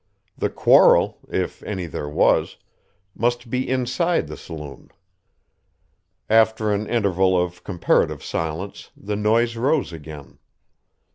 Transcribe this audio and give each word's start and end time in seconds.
The 0.35 0.49
quarrel, 0.49 1.19
if 1.29 1.61
any 1.61 1.85
there 1.85 2.09
was, 2.09 2.57
must 3.13 3.51
be 3.51 3.69
inside 3.69 4.25
the 4.25 4.35
saloon. 4.35 4.89
After 6.27 6.71
an 6.73 6.87
interval 6.89 7.39
of 7.39 7.63
comparative 7.63 8.23
silence, 8.23 8.89
the 8.97 9.15
noise 9.15 9.55
rose 9.55 9.93
again. 9.93 10.39